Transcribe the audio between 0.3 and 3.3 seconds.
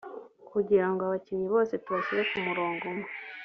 kugira ngo abakinnyi bose tubashyire ku murongo umwe